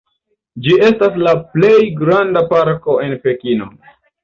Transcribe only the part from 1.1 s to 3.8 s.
la plej granda parko en Pekino.